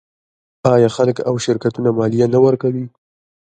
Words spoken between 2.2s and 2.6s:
نه